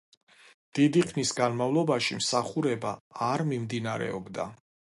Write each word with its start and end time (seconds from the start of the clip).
დიდი 0.77 1.03
ხნის 1.09 1.33
განმავლობაში 1.41 2.17
მსახურება 2.21 2.95
არ 3.27 3.47
მიმდინარეობდა. 3.51 4.49